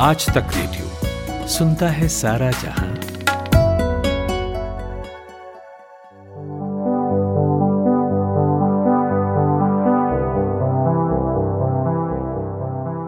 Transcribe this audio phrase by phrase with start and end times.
[0.00, 2.94] आज तक रेडियो सुनता है सारा जहाँ।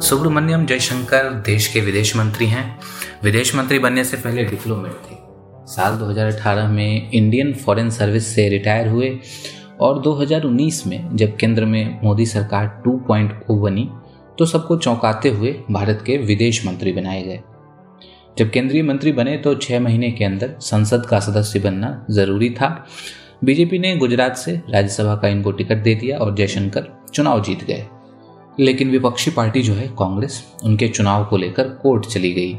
[0.01, 2.79] सुब्रमण्यम जयशंकर देश के विदेश मंत्री हैं।
[3.25, 5.17] विदेश मंत्री बनने से पहले डिप्लोमेट थे।
[5.67, 9.19] साल 2018 में इंडियन फॉरेन सर्विस से रिटायर हुए
[9.81, 13.91] और 2019 में जब केंद्र में मोदी सरकार 2.0 बनी
[14.41, 17.41] तो सबको चौंकाते हुए भारत के विदेश मंत्री बनाए गए।
[18.39, 22.87] जब केंद्रीय मंत्री बने तो छह महीने के अंदर संसद का सदस्य बनना ज़रूरी था।
[23.45, 27.87] बीजेपी ने गुजरात से राज्यसभा का इनको टिकट दे दिया और जयशंकर चुनाव जीत गए।
[28.61, 32.59] लेकिन विपक्षी पार्टी जो है, कांग्रेस, उनके चुनाव को लेकर कोर्ट चली गई।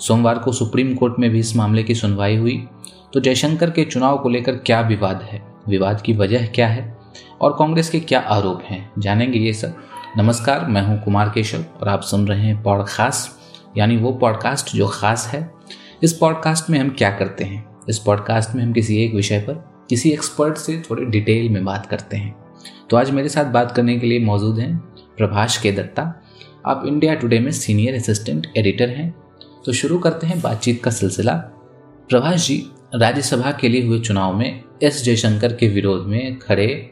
[0.00, 2.66] सोमवार को सुप्रीम कोर्ट में भी इस मामले की सुनवाई हुई।
[3.12, 5.42] तो जयशंकर के चुनाव को लेकर क्या विवाद है?
[5.68, 6.98] विवाद की वजह क्या है?
[7.40, 8.92] और कांग्रेस के क्या आरोप हैं?
[8.98, 9.76] जानेंगे ये सब।
[10.18, 13.30] नमस्कार, मैं हूँ कुमार केशव और आप सुन रहे हैं पॉडकास्ट,
[13.78, 15.50] यानी वो पॉडकास्ट जो खास है।
[16.02, 17.64] इस पॉडकास्ट में हम क्या करते हैं?
[17.88, 21.86] इस पॉडकास्ट में हम किसी एक विषय पर किसी एक्सपर्ट से थोड़े डिटेल में बात
[21.86, 22.34] करते हैं।
[22.90, 24.76] तो आज मेरे साथ बात करने के लिए मौजूद हैं
[25.16, 26.22] प्रभाष के दत्ता
[26.66, 29.10] आप इंडिया टुडे में सीनियर असिस्टेंट एडिटर हैं।
[29.66, 31.34] तो शुरू करते हैं बातचीत का सिलसिला।
[32.08, 36.90] प्रभाष जी, राज्यसभा के लिए हुए चुनाव में एस जयशंकर के विरोध में खड़े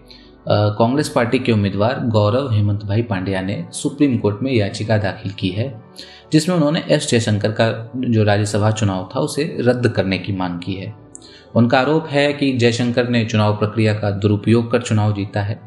[0.49, 5.49] कांग्रेस पार्टी के उम्मीदवार गौरव हेमंत भाई पांड्या ने सुप्रीम कोर्ट में याचिका दाखिल की
[5.49, 5.69] है,
[6.33, 10.75] जिसमें उन्होंने एस जयशंकर का जो राज्यसभा चुनाव था उसे रद्द करने की मांग की
[10.75, 10.95] है।
[11.55, 15.61] उनका आरोप है कि जयशंकर ने चुनाव प्रक्रिया का दुरुपयोग कर चुनाव जीता है।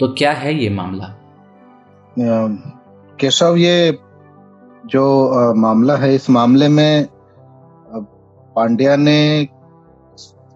[0.00, 1.14] तो क्या है ये मामला?
[3.18, 3.98] केशव, ये
[4.86, 7.06] जो मामला है, इस मामले में
[8.56, 9.48] पांड्या ने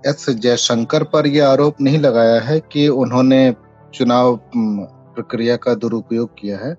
[0.06, 3.54] एस जयशंकर पर यह आरोप नहीं लगाया है कि उन्होंने
[3.94, 6.76] चुनाव प्रक्रिया का दुरुपयोग किया है।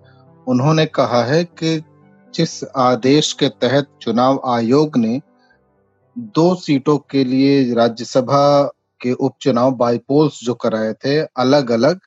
[0.48, 1.84] उन्होंने कहा है कि
[2.36, 5.22] जिस आदेश के तहत चुनाव आयोग ने
[6.18, 8.64] दो सीटों के लिए राज्यसभा
[9.02, 12.00] के उपचुनाव बाईपोल्स जो कराए थे अलग अलग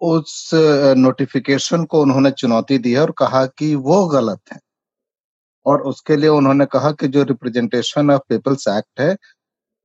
[0.00, 0.50] उस
[0.96, 4.60] नोटिफिकेशन को उन्होंने चुनौती दी है और कहा कि वो गलत है।
[5.66, 9.16] और उसके लिए उन्होंने कहा कि जो रिप्रेजेंटेशन ऑफ़ पीपल्स एक्ट है,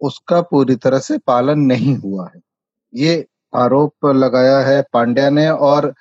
[0.01, 2.41] उसका पूरी तरह से पालन नहीं हुआ है।
[2.95, 3.25] ये
[3.57, 5.93] आरोप लगाया है पांड्या ने और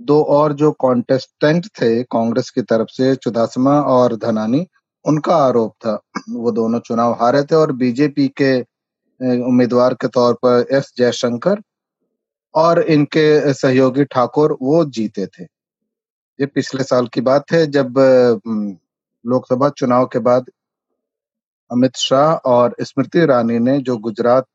[0.00, 4.66] दो और जो कॉन्टेस्टेंट थे कांग्रेस की तरफ़ से, चुदासमा और धनानी,
[5.04, 5.94] उनका आरोप था।
[6.30, 8.60] वो दोनों चुनाव हारे थे और बीजेपी के
[9.42, 11.60] उम्मीदवार के तौर पर एस जयशंकर
[12.54, 15.44] और इनके सहयोगी ठाकुर वो जीते थे।
[16.38, 17.94] ये पिछले साल की बात है, जब
[19.24, 20.50] लोकसभा चुनाव के बाद
[21.70, 24.46] अमित शाह और स्मृति ईरानी ने जो गुजरात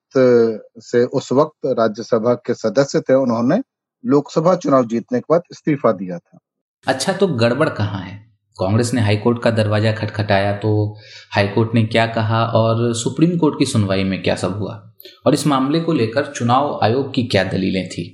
[0.83, 3.61] से उस वक्त राज्यसभा के सदस्य थे उन्होंने
[4.03, 6.39] लोकसभा चुनाव जीतने के बाद इस्तीफा दिया था।
[6.87, 8.17] अच्छा तो गड़बड़ कहाँ है?
[8.57, 10.71] कांग्रेस ने हाईकोर्ट का दरवाज़ा खटखटाया तो
[11.31, 14.73] हाईकोर्ट ने क्या कहा और सुप्रीम कोर्ट की सुनवाई में क्या सब हुआ?
[15.25, 18.05] और इस मामले को लेकर चुनाव आयोग की क्या दलीलें थी?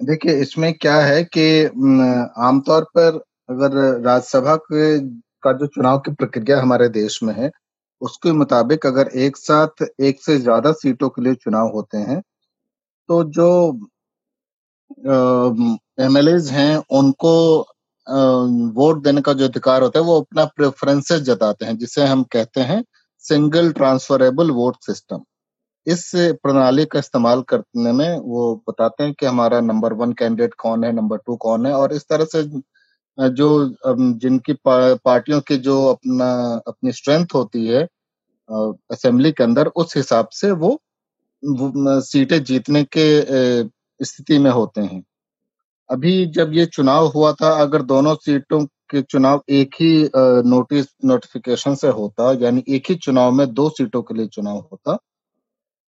[0.00, 1.64] देखिए इसमें क्या है कि
[2.44, 3.20] आमतौर पर
[3.50, 4.98] अगर राज्यसभा के
[5.42, 7.50] का जो चुनाव की प्रक्रिया हमारे देश में है
[8.02, 12.20] उसके मुताबिक अगर एक साथ एक से ज़्यादा सीटों के लिए चुनाव होते हैं
[13.08, 13.48] तो जो
[16.00, 17.32] एम एल हैं, उनको
[18.76, 22.60] वोट देने का जो अधिकार होता है, वो अपना प्रेफरेंसेस जताते हैं, जिसे हम कहते
[22.62, 22.82] हैं
[23.24, 25.22] सिंगल ट्रांसफरेबल वोट सिस्टम।
[25.86, 26.10] इस
[26.42, 30.92] प्रणाली का इस्तेमाल करने में वो बताते हैं कि हमारा नंबर वन कैंडिडेट कौन है,
[30.92, 32.42] नंबर टू कौन है, और इस तरह से
[33.18, 33.48] जो
[34.18, 36.30] जिनकी पार्टियों की जो अपना
[36.68, 37.82] अपनी स्ट्रेंथ होती है
[38.92, 40.70] असेंबली के अंदर उस हिसाब से वो,
[41.42, 43.64] वो सीटें जीतने के
[44.00, 45.02] स्थिति में होते हैं।
[45.90, 50.10] अभी जब ये चुनाव हुआ था अगर दोनों सीटों के चुनाव एक ही
[50.48, 54.96] नोटिस नोटिफिकेशन से होता यानी एक ही चुनाव में दो सीटों के लिए चुनाव होता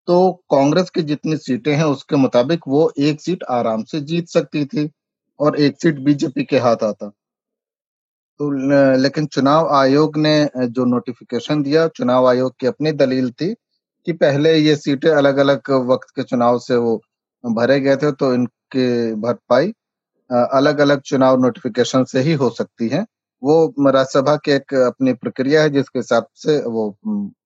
[0.07, 4.65] तो कांग्रेस की जितनी सीटें हैं उसके मुताबिक वो एक सीट आराम से जीत सकती
[4.65, 4.89] थी।
[5.39, 7.11] और एक सीट बीजेपी के हाथ आता।
[8.39, 8.49] तो
[8.97, 13.53] लेकिन चुनाव आयोग ने जो नोटिफिकेशन दिया, चुनाव आयोग की अपनी दलील थी
[14.07, 16.99] कि पहले ये सीटें अलग अलग वक्त के चुनाव से वो
[17.43, 19.73] भरे गए थे तो इनकी भरपाई
[20.29, 23.05] अलग अलग चुनाव नोटिफिकेशन से ही हो सकती है।
[23.41, 26.85] वो राज्यसभा की एक अपनी प्रक्रिया है, जिसके हिसाब से वो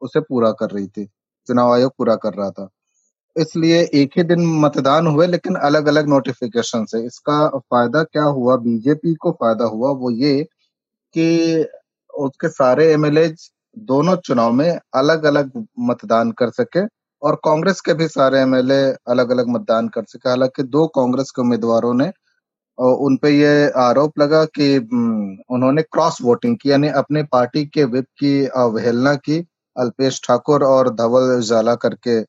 [0.01, 1.05] उसे पूरा कर रही थी।
[1.47, 2.69] चुनाव आयोग पूरा कर रहा था।
[3.41, 8.55] इसलिए एक ही दिन मतदान हुए, लेकिन अलग अलग नोटिफिकेशन से इसका फ़ायदा क्या हुआ?
[8.57, 10.43] बीजेपी को फ़ायदा हुआ वो ये
[11.15, 11.65] कि
[12.13, 13.27] उसके सारे एमएलए
[13.77, 16.85] दोनों चुनाव में अलग अलग मतदान कर सके
[17.21, 21.41] और कांग्रेस के भी सारे एमएलए अलग अलग मतदान कर सके। हालाँकि दो कांग्रेस के
[21.41, 22.11] उम्मीदवारों ने
[22.77, 28.05] उन पे ये आरोप लगा कि उन्होंने क्रॉस वोटिंग की, यानी अपने पार्टी के विप
[28.19, 29.39] की अवहेलना की।
[29.75, 32.19] अल्पेश ठाकुर और धवल उजाला करके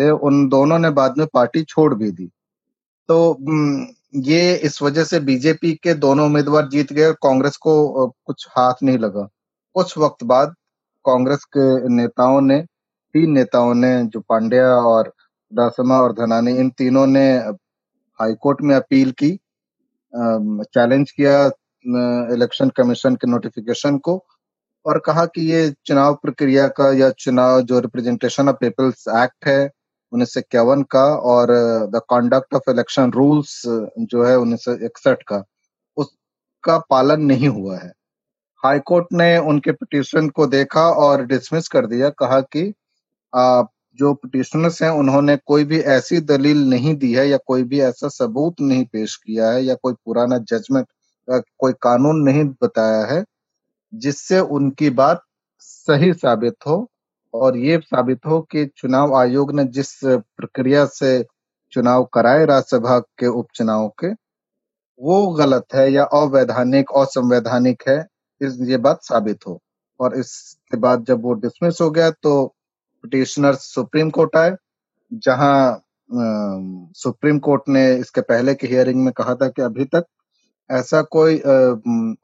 [0.00, 2.26] थे उन दोनों ने बाद में पार्टी छोड़ भी दी।
[3.08, 3.36] तो
[4.28, 8.82] ये इस वजह से बीजेपी के दोनों उम्मीदवार जीत गए और कांग्रेस को कुछ हाथ
[8.82, 9.28] नहीं लगा।
[9.76, 10.54] कुछ वक्त बाद
[11.04, 12.60] कांग्रेस के नेताओं ने,
[13.14, 15.12] तीन नेताओं ने, जो पांड्या और
[15.52, 17.26] दासमा और धनानी, इन तीनों ने
[18.20, 19.30] हाईकोर्ट में अपील की
[20.74, 21.44] चैलेंज किया
[22.34, 24.16] इलेक्शन कमीशन के नोटिफिकेशन को
[24.86, 29.70] और कहा कि ये चुनाव प्रक्रिया का या चुनाव जो रिप्रेजेंटेशन ऑफ़ पीपल्स एक्ट है
[30.12, 31.48] उन्नीस सौ इक्यावन का और
[31.94, 33.62] the Conduct of Election Rules
[34.00, 35.42] जो है उन्नीस सौ इकसठ का
[35.96, 37.92] उसका पालन नहीं हुआ है।
[38.62, 42.72] हाईकोर्ट ने उनके पिटिशन को देखा और डिसमिस कर दिया कहा कि
[43.32, 43.62] आ,
[43.98, 48.08] जो पिटिशनर्स हैं उन्होंने कोई भी ऐसी दलील नहीं दी है या कोई भी ऐसा
[48.08, 50.86] सबूत नहीं पेश किया है या कोई पुराना जजमेंट
[51.58, 53.24] कोई कानून नहीं बताया है
[53.94, 55.22] जिससे उनकी बात
[55.60, 56.76] सही साबित हो
[57.34, 61.22] और ये साबित हो कि चुनाव आयोग ने जिस प्रक्रिया से
[61.72, 64.08] चुनाव कराए राज्यसभा के उपचुनाव के,
[65.00, 67.98] वो गलत है या अवैधानिक, असंवैधानिक है,
[68.40, 69.60] इस, ये बात साबित हो।
[70.00, 72.46] और इसके बाद जब वो डिसमिस हो गया तो
[73.04, 74.56] पिटिशनर सुप्रीम कोर्ट आए,
[75.12, 75.82] जहाँ
[76.96, 80.04] सुप्रीम कोर्ट ने इसके पहले की हियरिंग में कहा था कि अभी तक
[80.70, 81.38] ऐसा कोई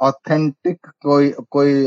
[0.00, 1.86] ऑथेंटिक कोई कोई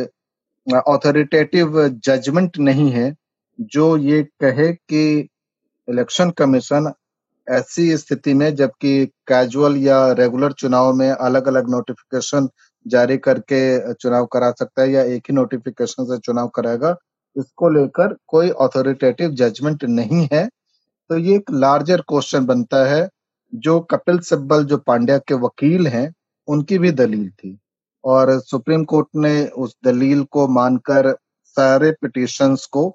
[0.70, 3.14] ऑथोरिटेटिव जजमेंट नहीं है,
[3.60, 5.28] जो ये कहे कि
[5.88, 6.92] इलेक्शन कमीशन
[7.48, 12.50] ऐसी स्थिति में, जबकि कैजुअल या रेगुलर चुनाव में अलग अलग नोटिफिकेशन
[12.86, 16.96] जारी करके चुनाव करा सकता है या एक ही नोटिफिकेशन से चुनाव कराएगा,
[17.36, 20.48] इसको लेकर कोई ऑथोरिटेटिव जजमेंट नहीं है।
[21.10, 23.08] तो ये एक लार्जर क्वेश्चन बनता है,
[23.54, 26.14] जो कपिल सिब्बल, जो पांड्या के वकील हैं,
[26.48, 27.58] उनकी भी दलील थी।
[28.04, 31.16] और सुप्रीम कोर्ट ने उस दलील को मानकर
[31.58, 32.94] सारे पिटिशंस को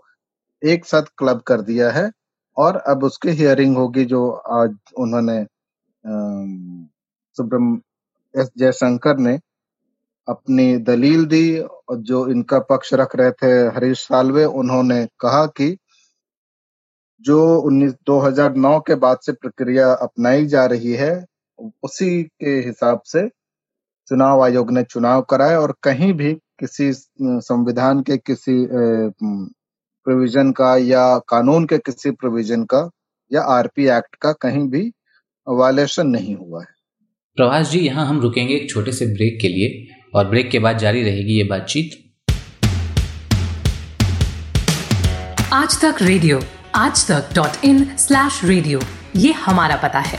[0.62, 2.10] एक साथ क्लब कर दिया है
[2.56, 5.44] और अब उसकी हियरिंग होगी जो आज उन्होंने
[7.36, 7.80] सुब्रम
[8.34, 9.38] एस जयशंकर ने
[10.28, 15.76] अपनी दलील दी और जो इनका पक्ष रख रहे थे हरीश सालवे, उन्होंने कहा कि
[17.20, 21.24] जो 19 2009 के बाद से प्रक्रिया अपनाई जा रही है,
[21.82, 23.28] उसी के हिसाब से
[24.10, 28.66] चुनाव आयोग ने चुनाव कराए और कहीं भी किसी संविधान के किसी
[30.06, 32.88] प्रोविज़न का या कानून के किसी प्रोविज़न का
[33.30, 34.82] या आरपी एक्ट का कहीं भी
[35.46, 36.66] वायलेशन नहीं हुआ है।
[37.38, 40.78] प्रभाष जी यहाँ हम रुकेंगे एक छोटे से ब्रेक के लिए और ब्रेक के बाद
[40.78, 42.00] जारी रहेगी ये बातचीत।
[45.52, 46.40] आज तक रेडियो
[46.74, 48.80] आज तक डॉट इन स्लैश रेडियो
[49.16, 50.18] ये हमारा पता है।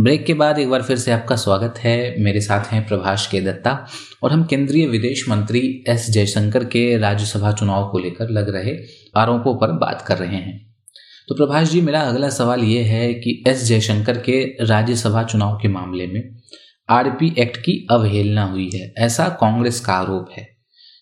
[0.00, 3.40] ब्रेक के बाद एक बार फिर से आपका स्वागत है। मेरे साथ हैं प्रभाष के
[3.40, 3.86] दत्ता
[4.22, 8.78] और हम केंद्रीय विदेश मंत्री एस जयशंकर के राज्यसभा चुनाव को लेकर लग रहे
[9.16, 10.76] आरोपों पर बात कर रहे हैं।
[11.28, 15.68] तो प्रभाष जी, मेरा अगला सवाल ये है कि एस जयशंकर के राज्यसभा चुनाव के
[15.68, 16.36] मामले में
[16.88, 20.44] आरपी एक्ट की अवहेलना हुई है। ऐसा कांग्रेस का आरोप है।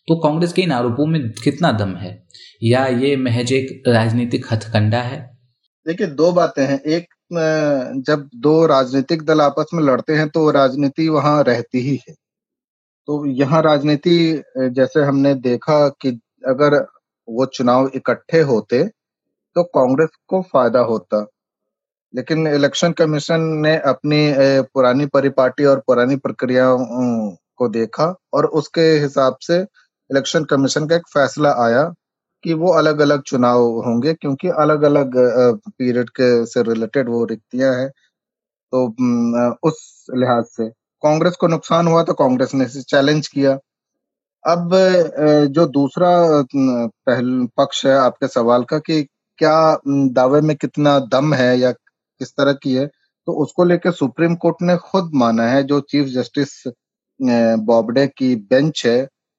[0.09, 2.26] तो कांग्रेस के इन आरोपों में कितना दम है?
[2.62, 5.38] या ये महज एक राजनीतिक हथकंडा है?
[5.87, 11.09] देखिए, दो बातें हैं। एक जब दो राजनीतिक दल आपस में लड़ते हैं तो राजनीति
[11.09, 12.15] वहाँ रहती ही है।
[13.09, 16.09] तो यहाँ राजनीति, जैसे हमने देखा कि
[16.49, 16.75] अगर
[17.29, 18.83] वो चुनाव इकट्ठे होते
[19.57, 21.25] तो कांग्रेस को फ़ायदा होता।
[22.15, 24.19] लेकिन इलेक्शन कमीशन ने अपनी
[24.75, 26.67] पुरानी परिपाटी और पुरानी प्रक्रिया
[27.59, 31.83] को देखा और उसके हिसाब से इलेक्शन कमीशन का एक फैसला आया
[32.45, 35.12] कि वो अलग अलग चुनाव होंगे क्योंकि अलग अलग
[35.68, 37.88] पीरियड के से रिलेटेड वो रिक्तियाँ हैं।
[38.73, 38.87] तो
[39.68, 40.68] उस लिहाज से।
[41.02, 43.52] कांग्रेस को नुकसान हुआ तो कांग्रेस ने इसे चैलेंज किया।
[44.45, 44.71] अब
[45.54, 46.11] जो दूसरा
[46.57, 49.02] पहल, पक्ष है आपके सवाल का कि
[49.38, 54.35] क्या दावे में कितना दम है या किस तरह की है तो उसको लेकर सुप्रीम
[54.37, 56.50] कोर्ट ने खुद माना है जो चीफ जस्टिस
[57.21, 58.99] बॉबडे की बेंच है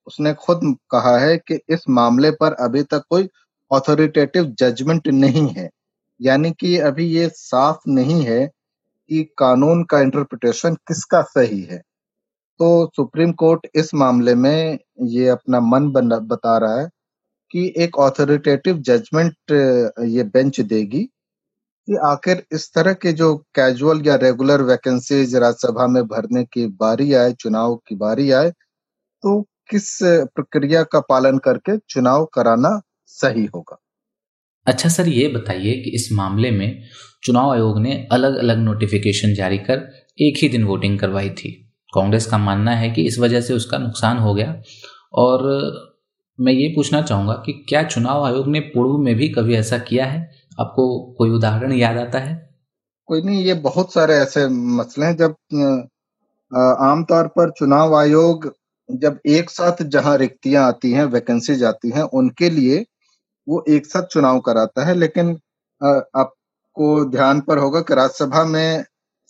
[0.10, 0.62] उसने खुद
[0.92, 3.28] कहा है कि इस मामले पर अभी तक कोई
[3.72, 5.70] ऑथोरिटेटिव जजमेंट नहीं है।
[6.20, 8.46] यानी कि अभी ये साफ़ नहीं है
[9.10, 11.78] कि कानून का इंटरप्रिटेशन किसका सही है।
[12.60, 15.90] तो सुप्रीम कोर्ट इस मामले में ये अपना मन
[16.30, 16.90] बता रहा है
[17.52, 19.52] कि एक ऑथोरिटेटिव जजमेंट
[20.08, 21.04] ये बेंच देगी
[21.88, 27.14] कि आखिर इस तरह के जो कैजुअल या रेगुलर वैकेंसीज राज्यसभा में भरने की बारी
[27.14, 28.52] आए, चुनाव की बारी आए
[29.24, 29.98] तो किस
[30.36, 33.78] प्रक्रिया का पालन करके चुनाव कराना सही होगा?
[34.68, 36.82] अच्छा सर ये बताइए कि इस मामले में
[37.24, 39.88] चुनाव आयोग ने अलग अलग नोटिफिकेशन जारी कर
[40.22, 41.52] एक ही दिन वोटिंग करवाई थी।
[41.94, 44.62] कांग्रेस का मानना है कि इस वजह से उसका नुकसान हो गया।
[45.14, 45.44] और
[46.40, 50.06] मैं ये पूछना चाहूँगा कि क्या चुनाव आयोग ने पूर्व में भी कभी ऐसा किया
[50.06, 50.20] है?
[50.60, 52.50] आपको कोई उदाहरण याद आता है?
[53.08, 55.36] कोई नहीं ये बहुत सारे ऐसे मसले हैं जब
[56.82, 58.54] आमतौर पर चुनाव आयोग
[58.90, 62.86] जब एक साथ जहाँ रिक्तियाँ आती हैं वैकेंसीज आती हैं, उनके लिए
[63.48, 65.30] वो एक साथ चुनाव कराता है। लेकिन
[65.82, 68.84] आपको ध्यान पर होगा कि राज्यसभा में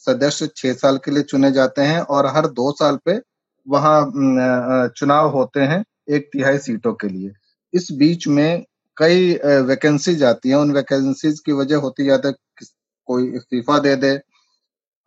[0.03, 3.19] सदस्य छह साल के लिए चुने जाते हैं और हर दो साल पे
[3.67, 5.83] वहाँ चुनाव होते हैं
[6.15, 7.31] एक तिहाई सीटों के लिए।
[7.73, 8.63] इस बीच में
[8.97, 9.33] कई
[9.67, 12.35] वैकेंसीज आती हैं। उन वैकेंसीज की वजह होती जाता है
[13.07, 14.13] कोई इस्तीफा दे दे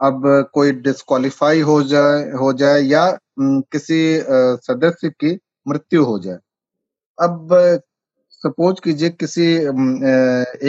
[0.02, 0.22] अब
[0.54, 3.06] कोई डिस्कालीफाई हो जाए हो जाए या
[3.40, 4.00] किसी
[4.66, 6.38] सदस्य की मृत्यु हो जाए।
[7.18, 7.48] अब
[8.44, 9.46] सपोज़ कीजिए किसी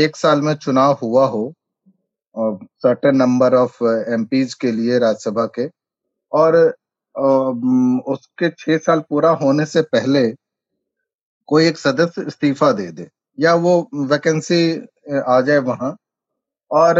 [0.03, 1.53] एक साल में चुनाव हुआ हो
[2.35, 5.67] सर्टेन नंबर ऑफ़ एमपीज के लिए राज्यसभा के,
[6.31, 6.55] और
[8.07, 10.27] उसके छह साल पूरा होने से पहले
[11.49, 14.61] कोई एक सदस्य इस्तीफा दे दे, या वो वैकेंसी
[15.27, 15.95] आ जाए वहाँ,
[16.71, 16.99] और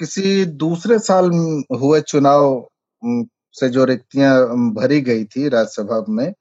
[0.00, 1.30] किसी दूसरे साल
[1.80, 2.44] हुए चुनाव
[3.54, 4.34] से जो रिक्तियाँ
[4.74, 6.32] भरी गई थी राज्यसभा में,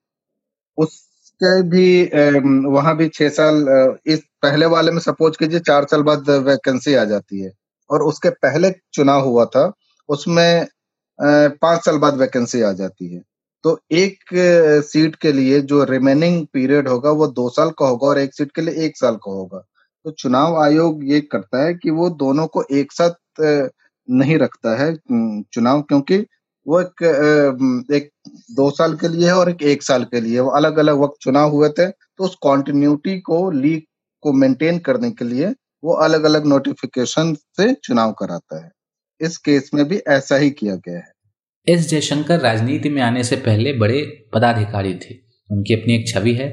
[0.77, 3.65] उसके भी वहाँ भी छह साल
[4.07, 7.51] इस पहले वाले में सपोज़ कीजिए चार साल बाद वैकेंसी आ जाती है।
[7.89, 9.71] और उसके पहले चुनाव हुआ था,
[10.09, 10.67] उसमें
[11.19, 13.21] पाँच साल बाद वैकेंसी आ जाती है।
[13.63, 14.19] तो एक
[14.87, 18.51] सीट के लिए जो रिमेनिंग पीरियड होगा वो दो साल का होगा और एक सीट
[18.55, 19.63] के लिए एक साल का होगा।
[20.09, 23.41] तो चुनाव आयोग ये करता है कि वो दोनों को एक साथ
[24.07, 24.95] नहीं रखता है
[25.53, 26.17] चुनाव, क्योंकि
[26.65, 28.09] वो एक एक
[28.51, 31.21] दो साल के लिए है और एक एक साल के लिए। वो अलग अलग वक्त
[31.21, 33.83] चुनाव हुए थे तो उस कॉन्टिन्यूटी को लीग
[34.23, 38.69] को मेंटेन करने के लिए वो अलग अलग नोटिफिकेशन से चुनाव कराता है।
[39.21, 41.11] इस केस में भी ऐसा ही किया गया है।
[41.67, 45.15] एस जयशंकर राजनीति में आने से पहले बड़े पदाधिकारी थे।
[45.49, 46.47] उनकी अपनी एक छवि है।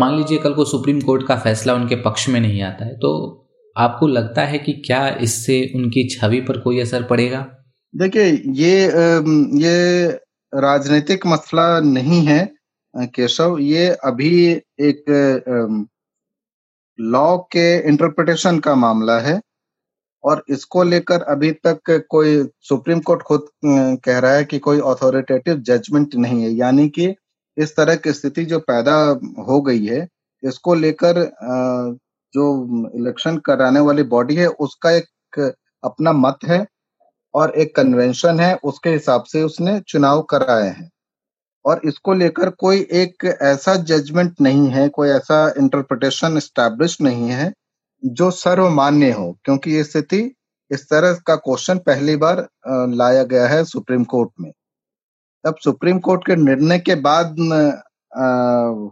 [0.00, 3.12] मान लीजिए कल को सुप्रीम कोर्ट का फैसला उनके पक्ष में नहीं आता है तो
[3.76, 7.46] आपको लगता है कि क्या इससे उनकी छवि पर कोई असर पड़ेगा?
[7.94, 8.84] देखिए, ये
[9.60, 10.08] ये
[10.52, 12.44] राजनीतिक मसला नहीं है
[13.14, 15.04] केशव। ये अभी एक
[16.98, 19.40] लॉ के इंटरप्रिटेशन का मामला है
[20.24, 25.56] और इसको लेकर अभी तक कोई सुप्रीम कोर्ट खुद कह रहा है कि कोई अथॉरिटेटिव
[25.62, 27.14] जजमेंट नहीं है। यानी कि
[27.56, 28.94] इस तरह की स्थिति जो पैदा
[29.48, 30.06] हो गई है,
[30.42, 31.20] इसको लेकर
[32.34, 32.44] जो
[32.96, 35.38] इलेक्शन कराने वाली बॉडी है, उसका एक
[35.84, 36.64] अपना मत है
[37.34, 40.90] और एक कन्वेंशन है, उसके हिसाब से उसने चुनाव कराए हैं।
[41.64, 47.52] और इसको लेकर कोई एक ऐसा जजमेंट नहीं है, कोई ऐसा इंटरप्रिटेशन स्टैब्लिश नहीं है,
[48.02, 50.18] जो सर्वमान्य हो, क्योंकि ये स्थिति
[50.70, 54.52] इस तरह का क्वेश्चन पहली बार लाया गया है सुप्रीम कोर्ट में।
[55.44, 57.36] तब सुप्रीम कोर्ट के निर्णय के बाद
[58.12, 58.26] आ,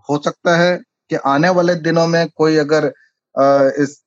[0.08, 0.76] हो सकता है
[1.10, 2.86] कि आने वाले दिनों में कोई अगर
[3.34, 3.98] आ, इस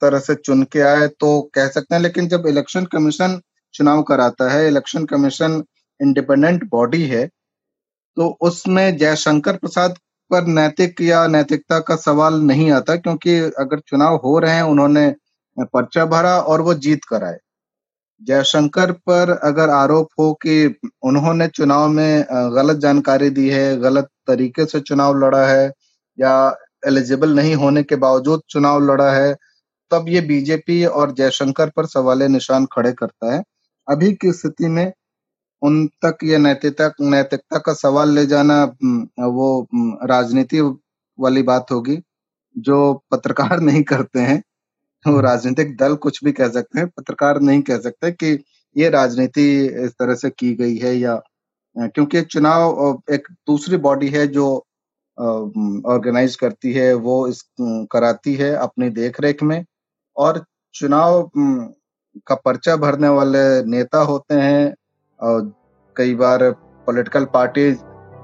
[0.00, 3.40] तरह से चुन के आए तो कह सकते हैं। लेकिन जब इलेक्शन कमीशन
[3.74, 5.62] चुनाव कराता है इलेक्शन कमीशन
[6.00, 7.26] इंडिपेंडेंट बॉडी है
[8.16, 9.96] तो उसमें जयशंकर प्रसाद
[10.30, 15.08] पर नैतिक या नैतिकता का सवाल नहीं आता क्योंकि अगर चुनाव हो रहे हैं उन्होंने
[15.56, 17.38] पर्चा भरा और वो जीत कर आए।
[18.22, 20.54] जयशंकर पर अगर आरोप हो कि
[21.04, 22.24] उन्होंने चुनाव में
[22.56, 25.66] गलत जानकारी दी है, गलत तरीके से चुनाव लड़ा है
[26.18, 26.34] या
[26.86, 29.34] एलिजिबल नहीं होने के बावजूद चुनाव लड़ा है,
[29.90, 33.42] तब ये बीजेपी और जयशंकर पर सवाल निशान खड़े करता है।
[33.88, 34.92] अभी की स्थिति में
[35.62, 38.64] उन तक ये नैतिकता नैतिकता का सवाल ले जाना
[39.20, 39.48] वो
[40.08, 40.60] राजनीति
[41.18, 41.98] वाली बात होगी,
[42.56, 44.42] जो पत्रकार नहीं करते हैं।
[45.04, 48.38] वो राजनीतिक दल कुछ भी कह सकते हैं, पत्रकार नहीं कह सकते कि
[48.76, 49.44] ये राजनीति
[49.84, 51.20] इस तरह से की गई है या
[51.76, 54.46] क्योंकि चुनाव एक दूसरी बॉडी है जो
[55.18, 57.42] ऑर्गेनाइज करती है, वो इस
[57.92, 59.64] कराती है अपनी देखरेख में
[60.16, 60.44] और
[60.74, 61.30] चुनाव
[62.26, 64.74] का पर्चा भरने वाले नेता होते हैं
[65.20, 65.52] और
[65.96, 66.50] कई बार
[66.86, 67.78] पॉलिटिकल पार्टीज़,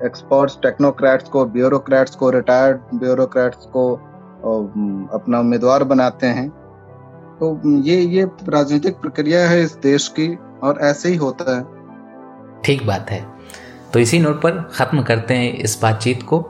[0.04, 3.92] एक्सपर्ट्स, टेक्नोक्रेट्स को, ब्यूरोक्रेट्स को, रिटायर्ड ब्यूरोक्रेट्स को
[5.14, 6.48] अपना उम्मीदवार बनाते हैं।
[7.40, 10.28] तो ये ये राजनीतिक प्रक्रिया है इस देश की
[10.62, 11.62] और ऐसे ही होता है।
[12.64, 13.24] ठीक बात है।
[13.92, 16.44] तो इसी नोट पर ख़त्म करते हैं इस बातचीत को।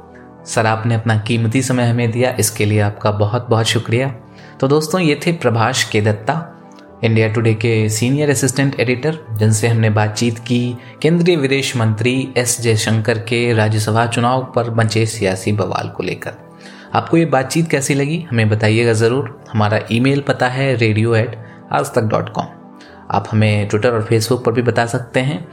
[0.47, 4.09] सर, आपने अपना कीमती समय हमें दिया, इसके लिए आपका बहुत बहुत शुक्रिया।
[4.61, 6.55] तो दोस्तों, ये थे Prabhash K Datta
[7.05, 13.19] India Today के सीनियर असिस्टेंट एडिटर जिनसे हमने बातचीत की। केंद्रीय विदेश मंत्री एस जयशंकर
[13.19, 16.48] के राज्यसभा चुनाव पर बचे सियासी बवाल को लेकर।
[16.95, 21.37] आपको ये बातचीत कैसी लगी, हमें बताइएगा ज़रूर। हमारा ईमेल पता है रेडियो एट
[21.73, 22.47] आज तक डॉट कॉम
[23.11, 25.47] आप हमें ट्विटर और फेसबुक पर भी बता सकते हैं।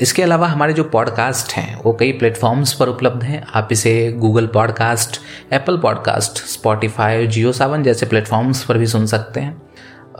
[0.00, 4.46] इसके अलावा हमारे जो पॉडकास्ट हैं, वो कई प्लेटफॉर्म्स पर उपलब्ध हैं। आप इसे Google
[4.46, 5.20] podcast
[5.52, 9.62] Apple podcast Spotify Jio Saavn जैसे प्लेटफॉर्म्स पर भी सुन सकते हैं।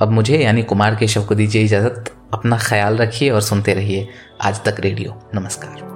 [0.00, 4.08] अब मुझे, यानी कुमार केशव को दीजिए इजाज़त। अपना ख्याल रखिए और सुनते रहिए
[4.42, 5.95] आज तक रेडियो नमस्कार।